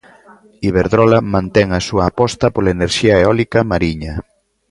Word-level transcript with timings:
Iberdrola 0.69 1.19
mantén 1.35 1.67
a 1.77 1.79
súa 1.87 2.03
aposta 2.07 2.45
pola 2.53 2.73
enerxía 2.75 3.15
eólica 3.23 3.59
mariña. 3.71 4.13